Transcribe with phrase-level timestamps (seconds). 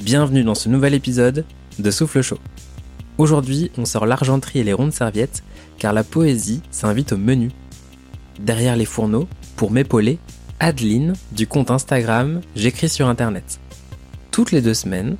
[0.00, 1.44] Bienvenue dans ce nouvel épisode
[1.80, 2.38] de Souffle Chaud.
[3.18, 5.42] Aujourd'hui, on sort l'argenterie et les rondes serviettes
[5.76, 7.50] car la poésie s'invite au menu.
[8.38, 10.20] Derrière les fourneaux, pour m'épauler,
[10.60, 13.58] Adeline du compte Instagram J'écris sur Internet.
[14.30, 15.16] Toutes les deux semaines,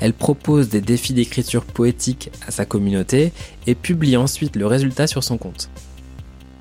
[0.00, 3.32] elle propose des défis d'écriture poétique à sa communauté
[3.66, 5.68] et publie ensuite le résultat sur son compte.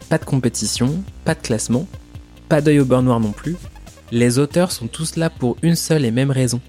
[0.10, 1.88] Pas de compétition, pas de classement,
[2.50, 3.56] pas d'œil au beurre noir non plus.
[4.12, 6.60] Les auteurs sont tous là pour une seule et même raison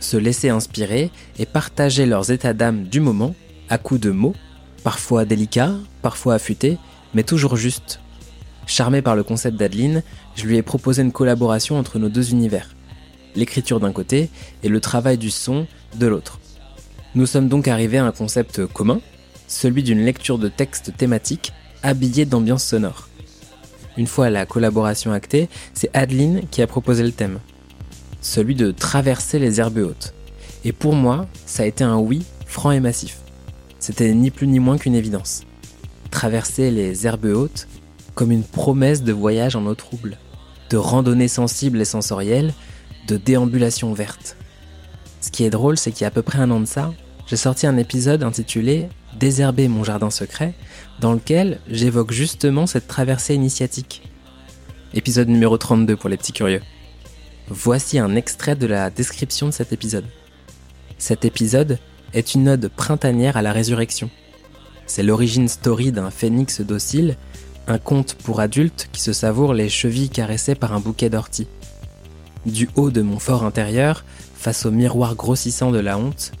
[0.00, 3.34] se laisser inspirer et partager leurs états d'âme du moment
[3.68, 4.34] à coups de mots,
[4.84, 6.78] parfois délicats, parfois affûtés,
[7.14, 8.00] mais toujours justes.
[8.66, 10.02] Charmé par le concept d'Adeline,
[10.36, 12.74] je lui ai proposé une collaboration entre nos deux univers,
[13.34, 14.30] l'écriture d'un côté
[14.62, 16.38] et le travail du son de l'autre.
[17.14, 19.00] Nous sommes donc arrivés à un concept commun,
[19.46, 21.52] celui d'une lecture de texte thématique
[21.82, 23.08] habillée d'ambiance sonore.
[23.96, 27.40] Une fois la collaboration actée, c'est Adeline qui a proposé le thème
[28.20, 30.14] celui de traverser les herbes hautes.
[30.64, 33.18] Et pour moi, ça a été un oui franc et massif.
[33.78, 35.42] C'était ni plus ni moins qu'une évidence.
[36.10, 37.68] Traverser les herbes hautes
[38.14, 40.18] comme une promesse de voyage en eau trouble,
[40.70, 42.52] de randonnée sensible et sensorielle,
[43.06, 44.36] de déambulation verte.
[45.20, 46.92] Ce qui est drôle, c'est qu'il y a à peu près un an de ça,
[47.28, 50.54] j'ai sorti un épisode intitulé Désherber mon jardin secret,
[51.00, 54.02] dans lequel j'évoque justement cette traversée initiatique.
[54.94, 56.62] Épisode numéro 32 pour les petits curieux.
[57.50, 60.04] Voici un extrait de la description de cet épisode.
[60.98, 61.78] Cet épisode
[62.12, 64.10] est une ode printanière à la résurrection.
[64.86, 67.16] C'est l'origine story d'un phénix docile,
[67.66, 71.48] un conte pour adultes qui se savoure les chevilles caressées par un bouquet d'orties.
[72.44, 76.32] Du haut de mon fort intérieur, face au miroir grossissant de la honte,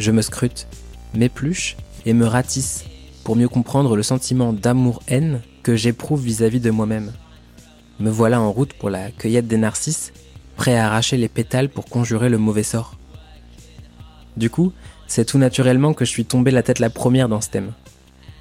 [0.00, 0.66] je me scrute,
[1.14, 2.84] m'épluche et me ratisse
[3.22, 7.12] pour mieux comprendre le sentiment d'amour-haine que j'éprouve vis-à-vis de moi-même.
[8.00, 10.12] Me voilà en route pour la cueillette des narcisses
[10.58, 12.98] prêt à arracher les pétales pour conjurer le mauvais sort.
[14.36, 14.72] Du coup,
[15.06, 17.72] c'est tout naturellement que je suis tombé la tête la première dans ce thème.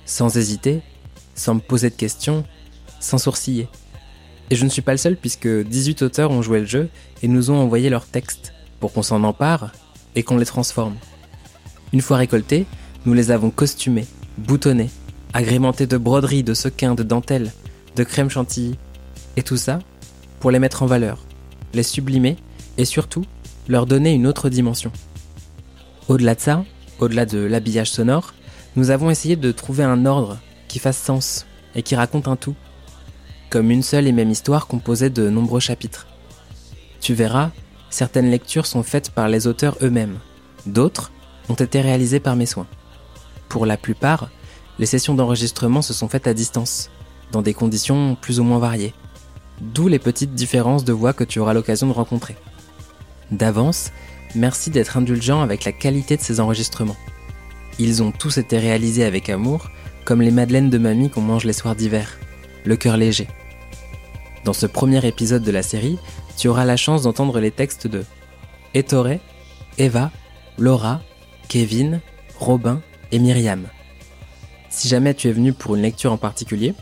[0.06, 0.82] Sans hésiter,
[1.36, 2.44] sans me poser de questions,
[3.00, 3.70] sans sourciller.
[4.50, 6.90] Et je ne suis pas le seul puisque 18 auteurs ont joué le jeu
[7.22, 9.72] et nous ont envoyé leurs textes pour qu'on s'en empare
[10.16, 10.96] et qu'on les transforme.
[11.94, 12.66] Une fois récoltés,
[13.06, 14.08] nous les avons costumés,
[14.40, 14.90] boutonnés,
[15.34, 17.52] agrémentés de broderies, de sequins, de dentelles,
[17.96, 18.76] de crème chantilly,
[19.36, 19.80] et tout ça
[20.40, 21.27] pour les mettre en valeur,
[21.74, 22.38] les sublimer
[22.78, 23.26] et surtout
[23.68, 24.92] leur donner une autre dimension.
[26.08, 26.64] Au-delà de ça,
[27.00, 28.34] au-delà de l'habillage sonore,
[28.76, 31.46] nous avons essayé de trouver un ordre qui fasse sens
[31.76, 32.56] et qui raconte un tout,
[33.50, 36.08] comme une seule et même histoire composée de nombreux chapitres.
[37.02, 37.52] Tu verras,
[37.90, 40.20] certaines lectures sont faites par les auteurs eux-mêmes,
[40.66, 41.12] d'autres
[41.50, 42.68] ont été réalisées par mes soins.
[43.50, 44.30] Pour la plupart,
[44.80, 46.90] les sessions d'enregistrement se sont faites à distance,
[47.32, 48.94] dans des conditions plus ou moins variées
[49.62, 52.36] d'où les petites différences de voix que tu auras l'occasion de rencontrer.
[53.32, 53.92] D'avance,
[54.36, 56.98] merci d'être indulgent avec la qualité de ces enregistrements.
[57.80, 59.70] Ils ont tous été réalisés avec amour,
[60.06, 62.18] comme les madeleines de mamie qu'on mange les soirs d'hiver,
[62.64, 63.28] le cœur léger.
[64.46, 66.00] Dans ce premier épisode de la série,
[66.38, 68.06] tu auras la chance d'entendre les textes de
[68.74, 69.20] Ettore,
[69.78, 70.12] Eva,
[70.58, 71.02] Laura,
[71.50, 72.00] Kevin,
[72.40, 72.82] Robin
[73.12, 73.68] et Myriam.
[74.70, 76.74] Si jamais tu es venu pour une lecture en particulier,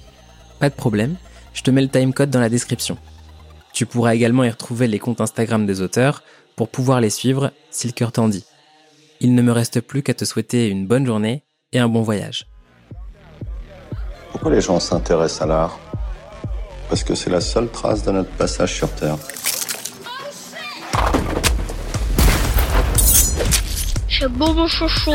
[0.59, 1.15] pas de problème,
[1.55, 2.99] je te mets le timecode dans la description.
[3.73, 6.21] Tu pourras également y retrouver les comptes Instagram des auteurs
[6.55, 8.45] pour pouvoir les suivre si le cœur t'en dit.
[9.21, 12.45] Il ne me reste plus qu'à te souhaiter une bonne journée et un bon voyage.
[14.31, 15.79] Pourquoi les gens s'intéressent à l'art?
[16.89, 19.17] Parce que c'est la seule trace de notre passage sur Terre.
[24.29, 25.11] Beau mon chouchou.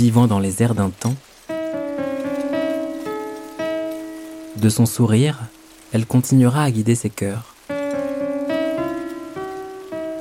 [0.00, 1.14] Vivant dans les airs d'un temps.
[4.56, 5.38] De son sourire,
[5.92, 7.54] elle continuera à guider ses cœurs.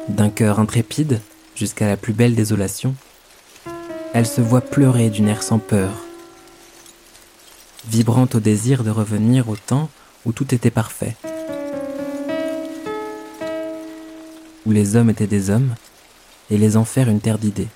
[0.09, 1.21] D'un cœur intrépide
[1.55, 2.93] jusqu'à la plus belle désolation,
[4.13, 5.91] elle se voit pleurer d'une air sans peur,
[7.87, 9.89] vibrant au désir de revenir au temps
[10.25, 11.15] où tout était parfait,
[14.65, 15.73] où les hommes étaient des hommes
[16.51, 17.69] et les en faire une terre d'idées.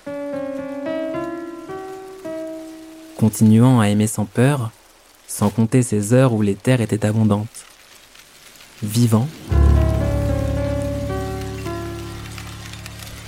[3.18, 4.70] Continuant à aimer sans peur,
[5.28, 7.64] sans compter ces heures où les terres étaient abondantes.
[8.82, 9.28] Vivant,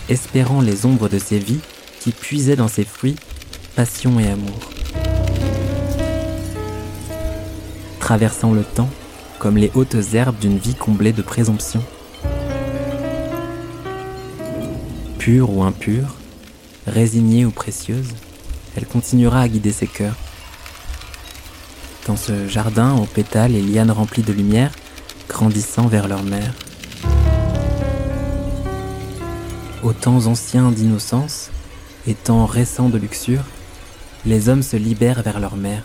[0.08, 1.60] espérant les ombres de ces vies
[2.00, 3.16] qui puisaient dans ces fruits
[3.76, 4.58] passion et amour.
[8.00, 8.90] Traversant le temps
[9.38, 11.82] comme les hautes herbes d'une vie comblée de présomption.
[15.18, 16.14] Pure ou impure,
[16.86, 18.14] résignée ou précieuse,
[18.76, 20.16] elle continuera à guider ses cœurs.
[22.06, 24.70] Dans ce jardin aux pétales et lianes remplies de lumière,
[25.28, 26.52] grandissant vers leur mère.
[29.82, 31.50] Aux temps anciens d'innocence
[32.06, 33.42] et temps récents de luxure,
[34.24, 35.82] les hommes se libèrent vers leur mère.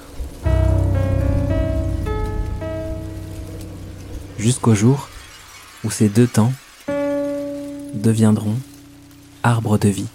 [4.37, 5.07] Jusqu'au jour
[5.83, 6.53] où ces deux temps
[7.93, 8.57] deviendront
[9.43, 10.07] arbres de vie.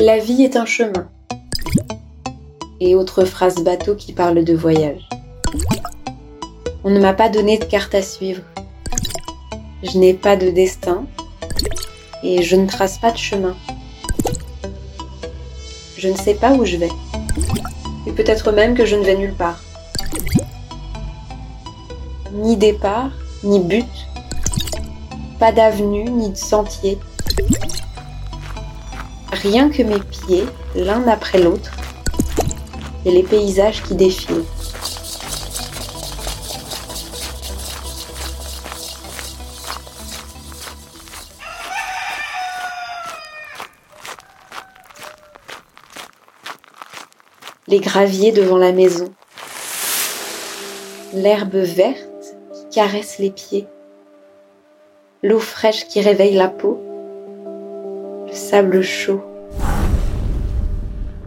[0.00, 1.08] La vie est un chemin.
[2.78, 5.08] Et autre phrase bateau qui parle de voyage.
[6.84, 8.42] On ne m'a pas donné de carte à suivre.
[9.82, 11.04] Je n'ai pas de destin
[12.22, 13.56] et je ne trace pas de chemin.
[15.96, 16.92] Je ne sais pas où je vais.
[18.06, 19.60] Et peut-être même que je ne vais nulle part.
[22.34, 23.10] Ni départ,
[23.42, 23.84] ni but.
[25.40, 26.98] Pas d'avenue, ni de sentier
[29.32, 30.44] rien que mes pieds,
[30.74, 31.72] l'un après l'autre,
[33.04, 34.44] et les paysages qui défilent.
[47.66, 49.12] Les graviers devant la maison,
[51.12, 51.98] l'herbe verte
[52.52, 53.66] qui caresse les pieds,
[55.22, 56.87] l'eau fraîche qui réveille la peau,
[58.48, 59.20] sable chaud.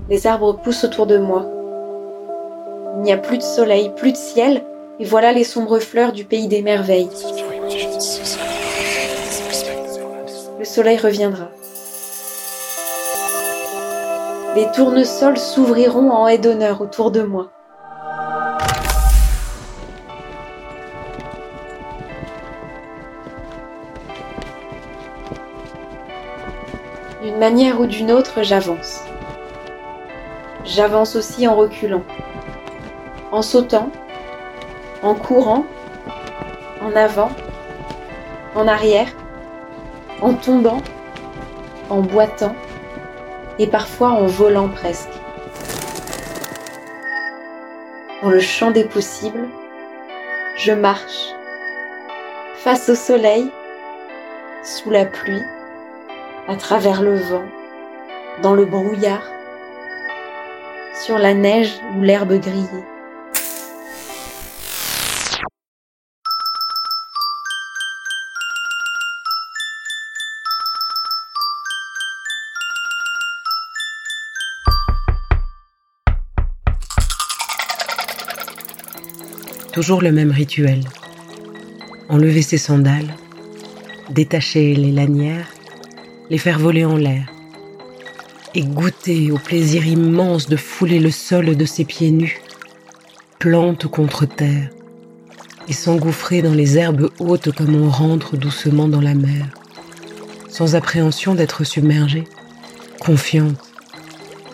[0.09, 1.45] Les arbres poussent autour de moi.
[2.95, 4.63] Il n'y a plus de soleil, plus de ciel,
[4.99, 7.11] et voilà les sombres fleurs du pays des merveilles.
[10.57, 11.49] Le soleil reviendra.
[14.55, 17.51] Les tournesols s'ouvriront en haie d'honneur autour de moi.
[27.41, 29.03] Manière ou d'une autre, j'avance.
[30.63, 32.03] J'avance aussi en reculant,
[33.31, 33.89] en sautant,
[35.01, 35.65] en courant,
[36.83, 37.31] en avant,
[38.53, 39.07] en arrière,
[40.21, 40.83] en tombant,
[41.89, 42.53] en boitant
[43.57, 45.09] et parfois en volant presque.
[48.21, 49.47] Dans le champ des possibles,
[50.57, 51.33] je marche
[52.57, 53.49] face au soleil,
[54.63, 55.41] sous la pluie,
[56.47, 57.45] à travers le vent,
[58.41, 59.23] dans le brouillard,
[61.05, 62.67] sur la neige ou l'herbe grillée.
[79.73, 80.83] Toujours le même rituel.
[82.09, 83.15] Enlever ses sandales,
[84.09, 85.47] détacher les lanières,
[86.31, 87.25] les faire voler en l'air,
[88.55, 92.41] et goûter au plaisir immense de fouler le sol de ses pieds nus,
[93.37, 94.69] plante contre terre,
[95.67, 99.45] et s'engouffrer dans les herbes hautes comme on rentre doucement dans la mer,
[100.47, 102.23] sans appréhension d'être submergé,
[103.01, 103.59] confiante,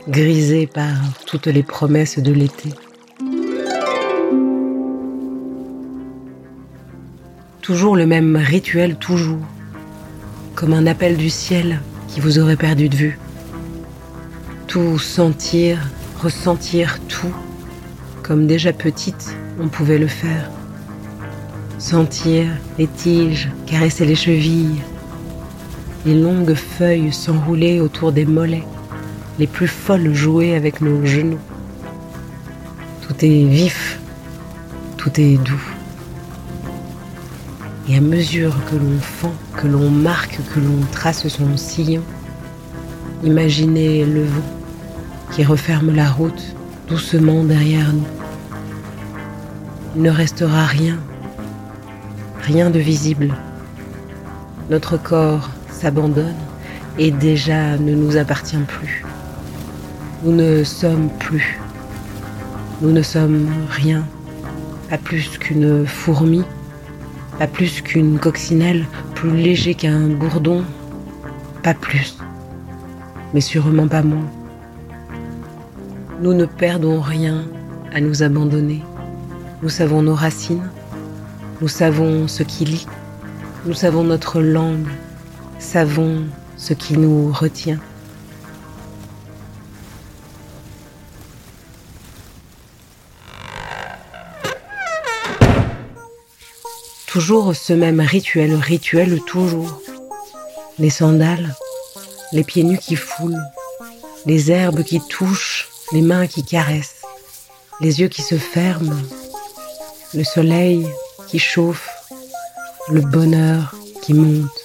[0.09, 0.95] grisée par
[1.27, 2.69] toutes les promesses de l'été.
[7.61, 9.45] Toujours le même rituel, toujours,
[10.57, 13.19] comme un appel du ciel qui vous aurait perdu de vue
[14.65, 15.77] tout sentir,
[16.19, 17.33] ressentir tout,
[18.23, 20.49] comme déjà petite on pouvait le faire.
[21.77, 22.47] Sentir
[22.79, 24.81] les tiges caresser les chevilles,
[26.07, 28.65] les longues feuilles s'enrouler autour des mollets,
[29.37, 31.39] les plus folles jouer avec nos genoux.
[33.07, 33.99] Tout est vif,
[34.97, 35.76] tout est doux.
[37.89, 42.03] Et à mesure que l'on fend, que l'on marque, que l'on trace son sillon,
[43.23, 44.41] imaginez le vent
[45.31, 46.55] qui referme la route
[46.89, 48.07] doucement derrière nous.
[49.95, 50.97] Il ne restera rien,
[52.41, 53.33] rien de visible,
[54.69, 56.35] Notre corps s'abandonne
[56.97, 59.05] et déjà ne nous appartient plus.
[60.23, 61.57] Nous ne sommes plus.
[62.81, 64.03] Nous ne sommes rien,
[64.89, 66.43] pas plus qu'une fourmi,
[67.37, 70.63] pas plus qu'une coccinelle, plus léger qu'un bourdon,
[71.61, 72.17] pas plus,
[73.33, 74.25] mais sûrement pas moins.
[76.21, 77.45] Nous ne perdons rien
[77.93, 78.81] à nous abandonner.
[79.61, 80.69] Nous savons nos racines,
[81.61, 82.87] nous savons ce qui lit,
[83.65, 84.87] nous savons notre langue,
[85.59, 86.23] savons
[86.57, 87.79] ce qui nous retient.
[97.17, 99.81] Toujours ce même rituel, rituel toujours.
[100.77, 101.55] Les sandales,
[102.31, 103.43] les pieds nus qui foulent,
[104.27, 107.01] les herbes qui touchent, les mains qui caressent,
[107.81, 109.01] les yeux qui se ferment,
[110.13, 110.87] le soleil
[111.27, 111.89] qui chauffe,
[112.87, 114.63] le bonheur qui monte,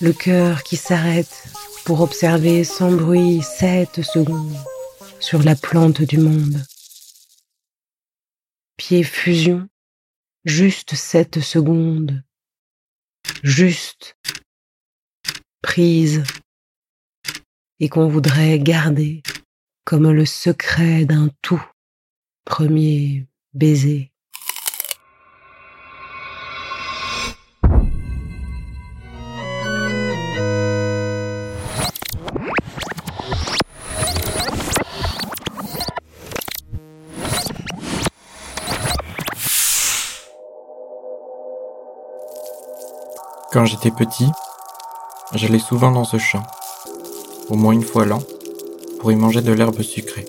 [0.00, 1.44] le cœur qui s'arrête
[1.84, 4.56] pour observer sans bruit sept secondes
[5.20, 6.64] sur la plante du monde.
[8.78, 9.68] Pied fusion,
[10.46, 12.22] juste sept secondes,
[13.42, 14.16] juste.
[15.62, 16.22] Prise,
[17.80, 19.22] et qu'on voudrait garder
[19.84, 21.64] comme le secret d'un tout.
[22.44, 24.12] Premier baiser.
[43.56, 44.28] Quand j'étais petit,
[45.32, 46.42] j'allais souvent dans ce champ,
[47.48, 48.18] au moins une fois l'an,
[49.00, 50.26] pour y manger de l'herbe sucrée.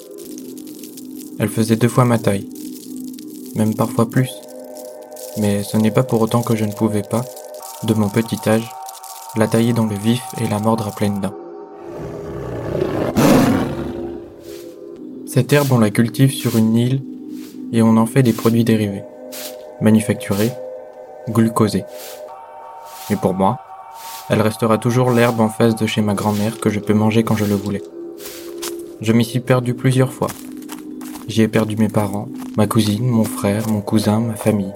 [1.37, 2.49] Elle faisait deux fois ma taille,
[3.53, 4.31] même parfois plus.
[5.35, 7.25] Mais ce n'est pas pour autant que je ne pouvais pas,
[7.83, 8.71] de mon petit âge,
[9.35, 11.35] la tailler dans le vif et la mordre à pleines dents.
[15.27, 17.01] Cette herbe, on la cultive sur une île
[17.73, 19.03] et on en fait des produits dérivés,
[19.81, 20.53] manufacturés,
[21.27, 21.83] glucosés.
[23.09, 23.59] Mais pour moi,
[24.29, 27.35] elle restera toujours l'herbe en face de chez ma grand-mère que je peux manger quand
[27.35, 27.83] je le voulais.
[28.99, 30.27] Je m'y suis perdu plusieurs fois.
[31.27, 34.73] J'y ai perdu mes parents, ma cousine, mon frère, mon cousin, ma famille.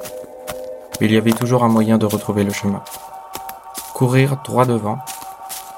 [1.01, 2.83] Il y avait toujours un moyen de retrouver le chemin.
[3.93, 5.00] Courir droit devant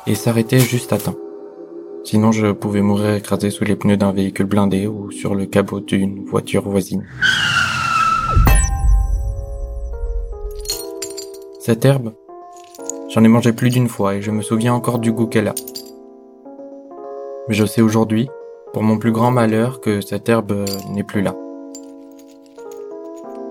[0.06, 1.16] et s'arrêter juste à temps.
[2.04, 5.80] Sinon je pouvais mourir écrasé sous les pneus d'un véhicule blindé ou sur le cabot
[5.80, 7.06] d'une voiture voisine.
[11.62, 12.14] Cette herbe,
[13.14, 15.54] J'en ai mangé plus d'une fois et je me souviens encore du goût qu'elle a.
[17.48, 18.28] Mais je sais aujourd'hui,
[18.74, 21.36] pour mon plus grand malheur, que cette herbe n'est plus là.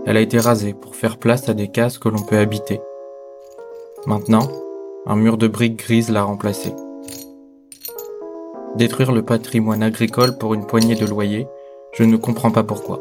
[0.05, 2.81] Elle a été rasée pour faire place à des cases que l'on peut habiter.
[4.05, 4.49] Maintenant,
[5.07, 6.75] un mur de briques grises l'a remplacée.
[8.75, 11.47] Détruire le patrimoine agricole pour une poignée de loyers,
[11.93, 12.99] je ne comprends pas pourquoi.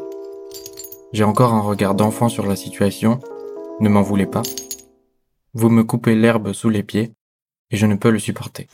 [1.12, 3.18] J'ai encore un regard d'enfant sur la situation,
[3.80, 4.42] ne m'en voulez pas.
[5.54, 7.12] Vous me coupez l'herbe sous les pieds,
[7.70, 8.68] et je ne peux le supporter.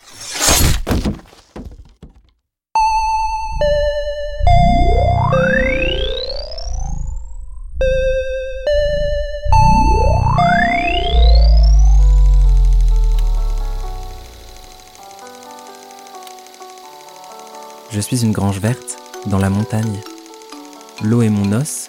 [17.90, 20.00] Je suis une grange verte dans la montagne.
[21.02, 21.88] L'eau est mon os,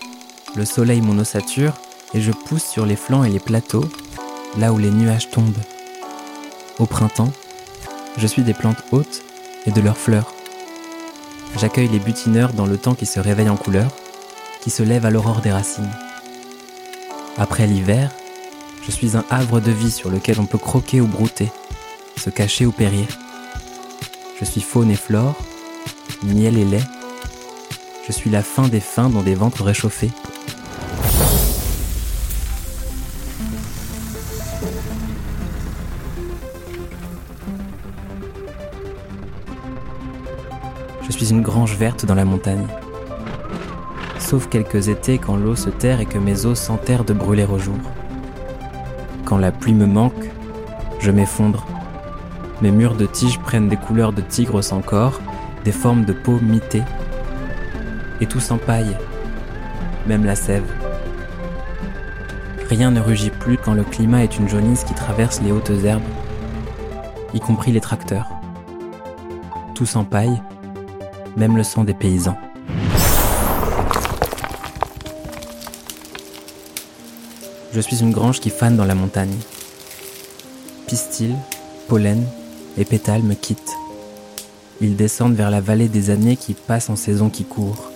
[0.55, 1.75] le soleil mon ossature,
[2.15, 3.87] et je pousse sur les flancs et les plateaux
[4.57, 5.53] là où les nuages tombent.
[6.79, 7.31] Au printemps,
[8.17, 9.21] je suis des plantes hautes
[9.65, 10.33] et de leurs fleurs.
[11.57, 13.91] J'accueille les butineurs dans le temps qui se réveille en couleur,
[14.61, 15.91] qui se lève à l'aurore des racines.
[17.37, 18.11] Après l'hiver,
[18.85, 21.51] je suis un havre de vie sur lequel on peut croquer ou brouter,
[22.17, 23.07] se cacher ou périr.
[24.39, 25.35] Je suis faune et flore,
[26.23, 26.83] miel et lait.
[28.07, 30.11] Je suis la fin des fins dans des ventres réchauffés.
[41.09, 42.67] Je suis une grange verte dans la montagne.
[44.19, 47.57] Sauf quelques étés quand l'eau se terre et que mes os s'enterrent de brûler au
[47.57, 47.79] jour.
[49.25, 50.29] Quand la pluie me manque,
[50.99, 51.65] je m'effondre.
[52.61, 55.19] Mes murs de tiges prennent des couleurs de tigre sans corps,
[55.65, 56.83] des formes de peau mitées.
[58.21, 58.95] Et tout s'empaille,
[60.05, 60.71] même la sève.
[62.69, 66.03] Rien ne rugit plus quand le climat est une jaunisse qui traverse les hautes herbes,
[67.33, 68.29] y compris les tracteurs.
[69.73, 70.39] Tout s'empaille,
[71.37, 72.37] même le sang des paysans.
[77.73, 79.35] Je suis une grange qui fane dans la montagne.
[80.87, 81.35] pistils,
[81.87, 82.25] pollen
[82.77, 83.75] et pétales me quittent.
[84.81, 87.91] Ils descendent vers la vallée des années qui passent en saison qui court.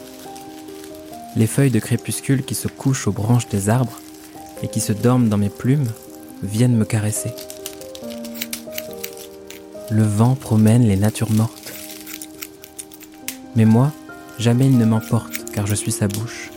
[1.36, 4.00] Les feuilles de crépuscule qui se couchent aux branches des arbres
[4.62, 5.88] et qui se dorment dans mes plumes
[6.44, 7.32] viennent me caresser.
[9.90, 11.63] Le vent promène les natures mortes.
[13.56, 13.92] Mais moi,
[14.40, 16.50] jamais il ne m'emporte car je suis sa bouche.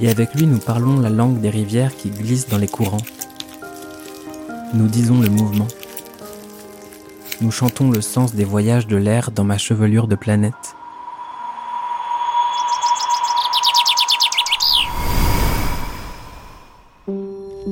[0.00, 3.04] Et avec lui nous parlons la langue des rivières qui glissent dans les courants.
[4.72, 5.68] Nous disons le mouvement.
[7.42, 10.54] Nous chantons le sens des voyages de l'air dans ma chevelure de planète.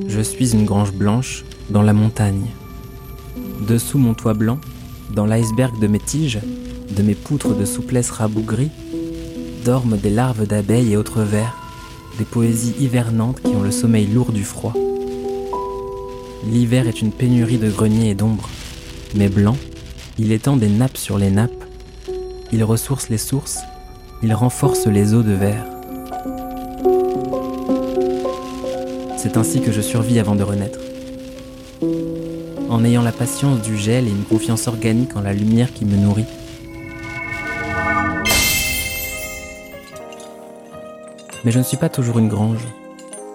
[0.06, 2.46] Je suis une grange blanche dans la montagne.
[3.66, 4.58] Dessous mon toit blanc,
[5.10, 6.40] dans l'iceberg de mes tiges,
[6.90, 8.70] de mes poutres de souplesse rabougries,
[9.64, 11.56] dorment des larves d'abeilles et autres vers,
[12.18, 14.74] des poésies hivernantes qui ont le sommeil lourd du froid.
[16.50, 18.48] L'hiver est une pénurie de greniers et d'ombre,
[19.14, 19.56] mais blanc,
[20.18, 21.64] il étend des nappes sur les nappes,
[22.52, 23.60] il ressource les sources,
[24.22, 25.66] il renforce les eaux de verre.
[29.16, 30.78] C'est ainsi que je survis avant de renaître.
[32.68, 35.96] En ayant la patience du gel et une confiance organique en la lumière qui me
[35.96, 36.26] nourrit.
[41.44, 42.66] Mais je ne suis pas toujours une grange,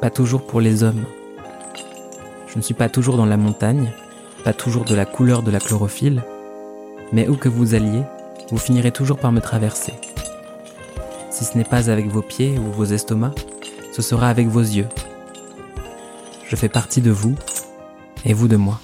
[0.02, 1.04] pas toujours pour les hommes.
[2.48, 3.92] Je ne suis pas toujours dans la montagne,
[4.44, 6.24] pas toujours de la couleur de la chlorophylle,
[7.14, 8.02] mais où que vous alliez,
[8.50, 9.94] vous finirez toujours par me traverser.
[11.30, 13.46] Si ce n'est pas avec vos pieds ou vos estomacs,
[13.94, 14.88] ce sera avec vos yeux.
[16.48, 17.36] Je fais partie de vous
[18.26, 18.80] et vous de moi.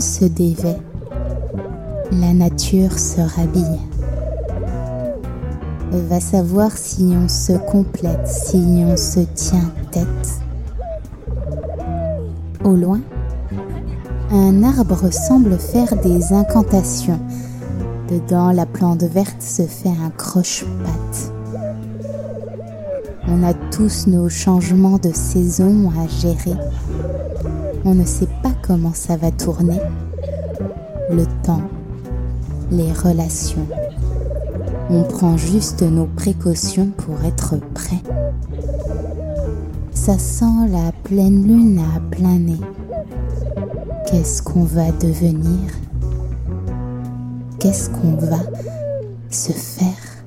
[0.00, 0.78] Se dévait,
[2.12, 3.80] la nature se rhabille.
[5.92, 10.06] Va savoir si on se complète, si on se tient tête.
[12.64, 13.00] Au loin,
[14.30, 17.20] un arbre semble faire des incantations.
[18.08, 21.32] Dedans, la plante verte se fait un croche-patte.
[23.28, 26.56] On a tous nos changements de saison à gérer.
[27.84, 28.28] On ne sait
[28.70, 29.80] comment ça va tourner.
[31.10, 31.62] Le temps,
[32.70, 33.66] les relations.
[34.90, 38.00] On prend juste nos précautions pour être prêt.
[39.92, 42.60] Ça sent la pleine lune à plein nez.
[44.06, 45.72] Qu'est-ce qu'on va devenir?
[47.58, 48.38] Qu'est-ce qu'on va
[49.30, 50.22] se faire?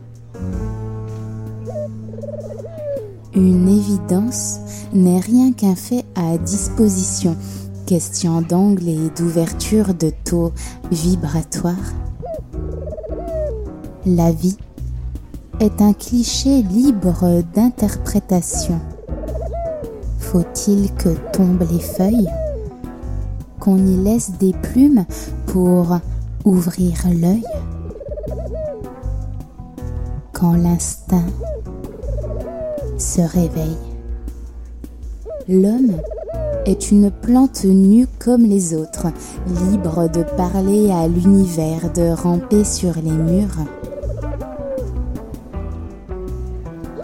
[3.33, 4.59] Une évidence
[4.91, 7.37] n'est rien qu'un fait à disposition,
[7.85, 10.51] question d'angle et d'ouverture de taux
[10.91, 11.93] vibratoires.
[14.05, 14.57] La vie
[15.59, 18.79] est un cliché libre d'interprétation.
[20.19, 22.29] Faut-il que tombent les feuilles?
[23.59, 25.05] Qu'on y laisse des plumes
[25.47, 25.99] pour
[26.43, 27.45] ouvrir l'œil?
[30.31, 31.23] Quand l'instinct
[32.97, 33.77] se réveille.
[35.47, 35.97] L'homme
[36.65, 39.07] est une plante nue comme les autres,
[39.47, 43.57] libre de parler à l'univers, de ramper sur les murs.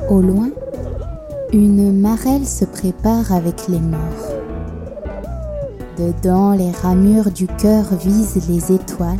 [0.09, 0.49] Au loin,
[1.53, 3.99] une marelle se prépare avec les morts.
[5.97, 9.17] Dedans, les ramures du cœur visent les étoiles.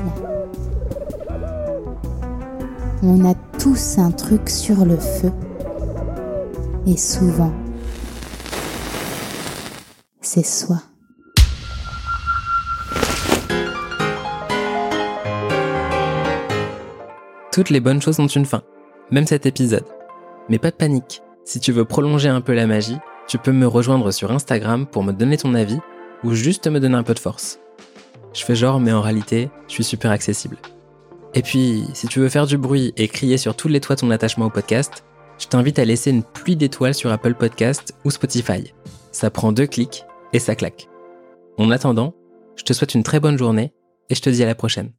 [3.04, 5.32] On a tous un truc sur le feu.
[6.88, 7.52] Et souvent,
[10.31, 10.77] c'est soi.
[17.51, 18.61] Toutes les bonnes choses ont une fin,
[19.09, 19.85] même cet épisode.
[20.47, 23.65] Mais pas de panique, si tu veux prolonger un peu la magie, tu peux me
[23.65, 25.79] rejoindre sur Instagram pour me donner ton avis
[26.23, 27.59] ou juste me donner un peu de force.
[28.31, 30.57] Je fais genre, mais en réalité, je suis super accessible.
[31.33, 34.11] Et puis, si tu veux faire du bruit et crier sur tous les toits ton
[34.11, 35.03] attachement au podcast,
[35.39, 38.75] je t'invite à laisser une pluie d'étoiles sur Apple Podcast ou Spotify.
[39.11, 40.87] Ça prend deux clics et ça claque.
[41.57, 42.13] En attendant,
[42.55, 43.73] je te souhaite une très bonne journée
[44.09, 44.91] et je te dis à la prochaine.